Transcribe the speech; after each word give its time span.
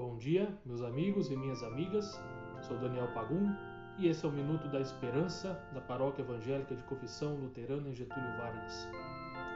Bom 0.00 0.16
dia, 0.16 0.48
meus 0.64 0.80
amigos 0.80 1.30
e 1.30 1.36
minhas 1.36 1.62
amigas. 1.62 2.18
Sou 2.62 2.78
Daniel 2.78 3.08
Pagum 3.08 3.54
e 3.98 4.08
esse 4.08 4.24
é 4.24 4.28
o 4.30 4.32
Minuto 4.32 4.66
da 4.68 4.80
Esperança 4.80 5.62
da 5.74 5.80
Paróquia 5.82 6.22
Evangélica 6.22 6.74
de 6.74 6.82
Confissão 6.84 7.34
Luterana 7.34 7.86
em 7.86 7.94
Getúlio 7.94 8.38
Vargas. 8.38 8.88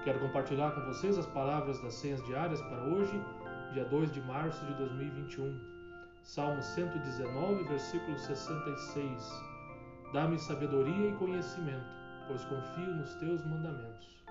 Quero 0.04 0.20
compartilhar 0.20 0.72
com 0.72 0.82
vocês 0.82 1.16
as 1.16 1.24
palavras 1.24 1.82
das 1.82 1.94
senhas 1.94 2.22
diárias 2.26 2.60
para 2.60 2.84
hoje, 2.84 3.18
dia 3.72 3.86
2 3.86 4.12
de 4.12 4.20
março 4.20 4.62
de 4.66 4.74
2021. 4.74 5.58
Salmo 6.22 6.62
119, 6.62 7.64
versículo 7.64 8.18
66. 8.18 9.42
Dá-me 10.12 10.38
sabedoria 10.38 11.08
e 11.08 11.16
conhecimento, 11.16 11.88
pois 12.28 12.44
confio 12.44 12.94
nos 12.96 13.14
teus 13.14 13.42
mandamentos. 13.46 14.22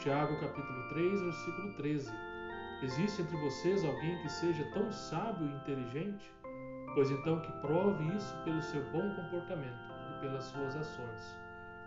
Tiago 0.00 0.38
capítulo 0.38 0.88
3, 0.90 1.22
versículo 1.22 1.72
13. 1.76 2.12
Existe 2.82 3.20
entre 3.20 3.36
vocês 3.36 3.84
alguém 3.84 4.16
que 4.22 4.28
seja 4.30 4.64
tão 4.72 4.90
sábio 4.90 5.46
e 5.46 5.54
inteligente? 5.54 6.32
Pois 6.94 7.10
então 7.10 7.38
que 7.40 7.52
prove 7.60 8.16
isso 8.16 8.34
pelo 8.42 8.62
seu 8.62 8.82
bom 8.90 9.14
comportamento 9.16 9.92
e 10.10 10.20
pelas 10.20 10.44
suas 10.44 10.74
ações, 10.74 11.38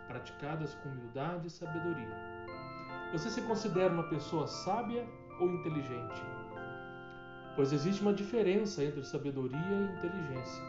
praticadas 0.07 0.75
com 0.75 0.89
humildade 0.89 1.47
e 1.47 1.49
sabedoria. 1.49 2.15
Você 3.11 3.31
se 3.31 3.41
considera 3.41 3.91
uma 3.91 4.03
pessoa 4.03 4.45
sábia 4.45 5.03
ou 5.39 5.49
inteligente? 5.49 6.21
Pois 7.55 7.73
existe 7.73 8.03
uma 8.03 8.13
diferença 8.13 8.83
entre 8.83 9.03
sabedoria 9.03 9.57
e 9.59 9.97
inteligência. 9.97 10.63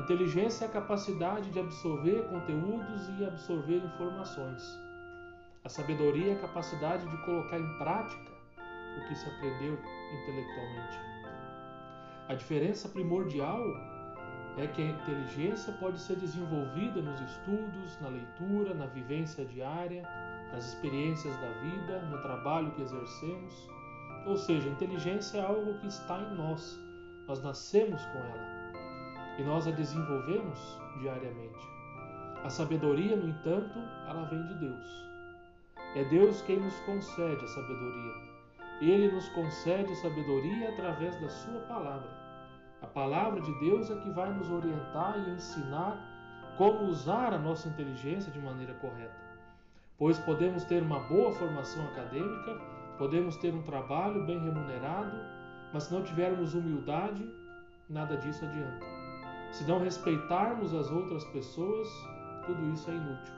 Inteligência 0.00 0.64
é 0.64 0.68
a 0.68 0.72
capacidade 0.72 1.50
de 1.50 1.60
absorver 1.60 2.28
conteúdos 2.28 3.08
e 3.16 3.24
absorver 3.24 3.76
informações. 3.76 4.62
A 5.62 5.68
sabedoria 5.68 6.32
é 6.32 6.34
a 6.34 6.40
capacidade 6.40 7.08
de 7.08 7.16
colocar 7.24 7.60
em 7.60 7.78
prática 7.78 8.29
o 8.98 9.08
que 9.08 9.14
se 9.14 9.28
aprendeu 9.28 9.78
intelectualmente. 10.12 10.98
A 12.28 12.34
diferença 12.34 12.88
primordial 12.88 13.62
é 14.56 14.66
que 14.66 14.82
a 14.82 14.86
inteligência 14.86 15.72
pode 15.74 15.98
ser 15.98 16.16
desenvolvida 16.16 17.00
nos 17.00 17.20
estudos, 17.20 18.00
na 18.00 18.08
leitura, 18.08 18.74
na 18.74 18.86
vivência 18.86 19.44
diária, 19.44 20.02
nas 20.52 20.68
experiências 20.68 21.34
da 21.40 21.50
vida, 21.60 22.02
no 22.02 22.20
trabalho 22.22 22.70
que 22.72 22.82
exercemos. 22.82 23.68
Ou 24.26 24.36
seja, 24.36 24.68
a 24.68 24.72
inteligência 24.72 25.38
é 25.38 25.46
algo 25.46 25.78
que 25.78 25.86
está 25.86 26.20
em 26.20 26.34
nós, 26.36 26.78
nós 27.26 27.42
nascemos 27.42 28.04
com 28.06 28.18
ela 28.18 28.60
e 29.38 29.42
nós 29.42 29.66
a 29.66 29.70
desenvolvemos 29.70 30.78
diariamente. 31.00 31.58
A 32.44 32.50
sabedoria, 32.50 33.16
no 33.16 33.28
entanto, 33.28 33.78
ela 34.06 34.24
vem 34.24 34.46
de 34.46 34.54
Deus. 34.54 35.10
É 35.94 36.04
Deus 36.04 36.42
quem 36.42 36.60
nos 36.60 36.78
concede 36.80 37.44
a 37.44 37.48
sabedoria. 37.48 38.29
Ele 38.80 39.12
nos 39.12 39.28
concede 39.30 39.94
sabedoria 39.96 40.70
através 40.70 41.20
da 41.20 41.28
Sua 41.28 41.60
palavra. 41.62 42.10
A 42.80 42.86
palavra 42.86 43.40
de 43.40 43.52
Deus 43.60 43.90
é 43.90 43.96
que 43.96 44.10
vai 44.10 44.32
nos 44.32 44.50
orientar 44.50 45.18
e 45.18 45.30
ensinar 45.32 46.10
como 46.56 46.84
usar 46.84 47.32
a 47.34 47.38
nossa 47.38 47.68
inteligência 47.68 48.32
de 48.32 48.40
maneira 48.40 48.72
correta. 48.74 49.14
Pois 49.98 50.18
podemos 50.18 50.64
ter 50.64 50.82
uma 50.82 51.00
boa 51.00 51.30
formação 51.32 51.84
acadêmica, 51.88 52.58
podemos 52.96 53.36
ter 53.36 53.54
um 53.54 53.62
trabalho 53.62 54.24
bem 54.24 54.38
remunerado, 54.38 55.14
mas 55.74 55.84
se 55.84 55.94
não 55.94 56.02
tivermos 56.02 56.54
humildade, 56.54 57.22
nada 57.88 58.16
disso 58.16 58.44
adianta. 58.46 58.86
Se 59.52 59.64
não 59.64 59.78
respeitarmos 59.78 60.72
as 60.72 60.90
outras 60.90 61.24
pessoas, 61.24 61.88
tudo 62.46 62.72
isso 62.72 62.90
é 62.90 62.94
inútil. 62.94 63.34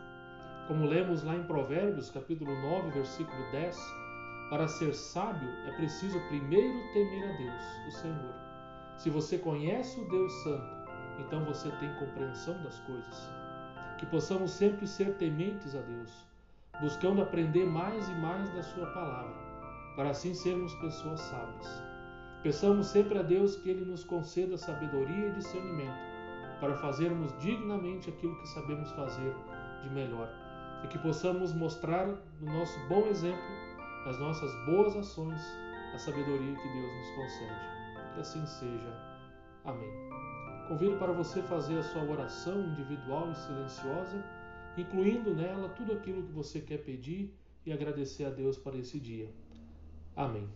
Como 0.68 0.86
lemos 0.86 1.24
lá 1.24 1.34
em 1.34 1.42
Provérbios, 1.42 2.10
capítulo 2.10 2.54
9, 2.60 2.90
versículo 2.90 3.50
10, 3.50 3.76
para 4.52 4.68
ser 4.68 4.92
sábio 4.92 5.48
é 5.66 5.70
preciso 5.76 6.20
primeiro 6.28 6.78
temer 6.92 7.24
a 7.24 7.36
Deus, 7.38 7.62
o 7.88 7.90
Senhor. 7.90 8.34
Se 8.98 9.08
você 9.08 9.38
conhece 9.38 9.98
o 9.98 10.06
Deus 10.10 10.30
Santo, 10.42 10.90
então 11.20 11.42
você 11.46 11.70
tem 11.80 11.88
compreensão 11.94 12.62
das 12.62 12.78
coisas. 12.80 13.30
Que 13.96 14.04
possamos 14.04 14.50
sempre 14.50 14.86
ser 14.86 15.14
tementes 15.14 15.74
a 15.74 15.80
Deus, 15.80 16.26
buscando 16.82 17.22
aprender 17.22 17.64
mais 17.64 18.06
e 18.10 18.14
mais 18.16 18.50
da 18.50 18.62
Sua 18.62 18.84
palavra, 18.88 19.34
para 19.96 20.10
assim 20.10 20.34
sermos 20.34 20.74
pessoas 20.74 21.20
sábias. 21.20 21.82
Peçamos 22.42 22.88
sempre 22.88 23.20
a 23.20 23.22
Deus 23.22 23.56
que 23.56 23.70
Ele 23.70 23.86
nos 23.86 24.04
conceda 24.04 24.58
sabedoria 24.58 25.28
e 25.28 25.32
discernimento, 25.32 25.96
para 26.60 26.74
fazermos 26.74 27.34
dignamente 27.38 28.10
aquilo 28.10 28.38
que 28.38 28.48
sabemos 28.48 28.90
fazer 28.90 29.34
de 29.82 29.88
melhor, 29.88 30.28
e 30.84 30.88
que 30.88 30.98
possamos 30.98 31.54
mostrar 31.54 32.06
no 32.38 32.52
nosso 32.52 32.78
bom 32.86 33.06
exemplo 33.06 33.61
nas 34.04 34.18
nossas 34.18 34.52
boas 34.66 34.96
ações, 34.96 35.40
a 35.94 35.98
sabedoria 35.98 36.56
que 36.56 36.68
Deus 36.68 36.92
nos 36.92 37.10
concede. 37.16 37.60
Que 38.14 38.20
assim 38.20 38.46
seja. 38.46 39.12
Amém. 39.64 39.90
Convido 40.68 40.96
para 40.96 41.12
você 41.12 41.42
fazer 41.42 41.78
a 41.78 41.82
sua 41.82 42.02
oração 42.02 42.60
individual 42.62 43.30
e 43.30 43.34
silenciosa, 43.34 44.24
incluindo 44.76 45.34
nela 45.34 45.68
tudo 45.70 45.92
aquilo 45.92 46.22
que 46.22 46.32
você 46.32 46.60
quer 46.60 46.78
pedir 46.78 47.34
e 47.64 47.72
agradecer 47.72 48.24
a 48.24 48.30
Deus 48.30 48.56
para 48.56 48.76
esse 48.76 48.98
dia. 48.98 49.30
Amém. 50.16 50.48